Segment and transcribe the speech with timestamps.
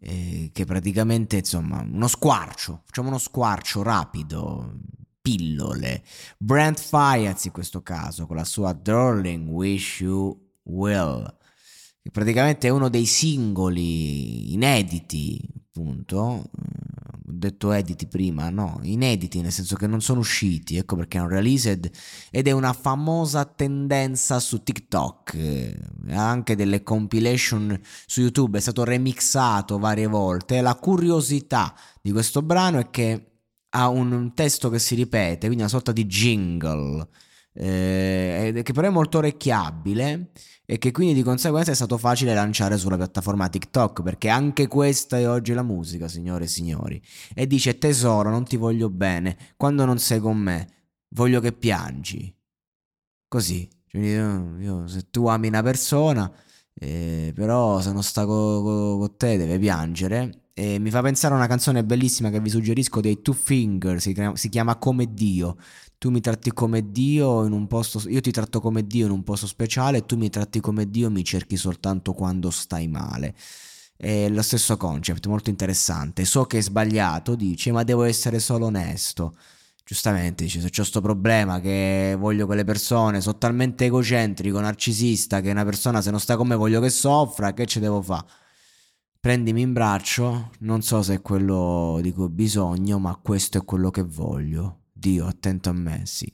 [0.00, 4.78] eh, che praticamente insomma uno squarcio, facciamo uno squarcio rapido,
[5.20, 6.04] pillole.
[6.38, 11.36] Brent Fiatz in questo caso con la sua Darling Wish You Will,
[12.00, 16.50] che praticamente è uno dei singoli inediti, appunto,
[17.38, 21.90] detto editi prima, no, inediti nel senso che non sono usciti, ecco perché un released
[22.30, 25.78] ed è una famosa tendenza su TikTok, eh,
[26.10, 30.60] anche delle compilation su YouTube, è stato remixato varie volte.
[30.60, 33.30] La curiosità di questo brano è che
[33.70, 37.06] ha un testo che si ripete, quindi una sorta di jingle,
[37.56, 40.30] eh, che però è molto orecchiabile
[40.66, 45.16] e che quindi di conseguenza è stato facile lanciare sulla piattaforma TikTok perché anche questa
[45.18, 47.00] è oggi la musica, signore e signori.
[47.34, 50.68] E dice tesoro, non ti voglio bene, quando non sei con me,
[51.10, 52.34] voglio che piangi.
[53.28, 56.30] Così, cioè, io, io, se tu ami una persona,
[56.74, 60.45] eh, però se non sta con co, co te deve piangere.
[60.58, 64.48] E mi fa pensare a una canzone bellissima che vi suggerisco dei Two Fingers, si,
[64.48, 65.56] chiama Come Dio
[65.98, 69.22] tu mi tratti come Dio in un posto, io ti tratto come Dio in un
[69.22, 73.34] posto speciale, tu mi tratti come Dio, mi cerchi soltanto quando stai male.
[73.96, 76.26] È lo stesso concept, molto interessante.
[76.26, 79.34] So che è sbagliato, dice, ma devo essere solo onesto.
[79.84, 85.40] Giustamente dice, se c'è questo problema che voglio che le persone, sono talmente egocentrico, narcisista,
[85.40, 88.26] che una persona se non sta con me voglio che soffra, che ci devo fare?
[89.26, 93.64] Prendimi in braccio, non so se è quello di cui ho bisogno, ma questo è
[93.64, 94.82] quello che voglio.
[94.92, 96.30] Dio, attento a me, sì.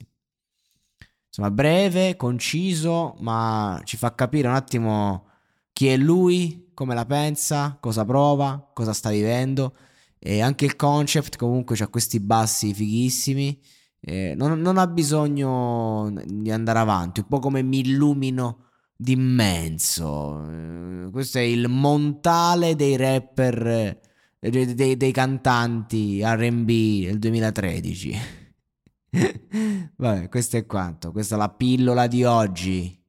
[1.25, 5.25] Insomma, breve, conciso, ma ci fa capire un attimo
[5.71, 9.75] chi è lui, come la pensa, cosa prova, cosa sta vivendo.
[10.19, 13.59] E anche il concept comunque ha questi bassi fighissimi.
[14.01, 18.72] Eh, non, non, ha bisogno di andare avanti, un po' come mi illumino
[19.03, 20.49] d'immenso.
[20.49, 23.67] Eh, questo è il montale dei rapper,
[24.39, 28.17] eh, dei, dei cantanti RB del 2013.
[29.97, 31.11] Vabbè, questo è quanto.
[31.11, 33.02] Questa è la pillola di oggi.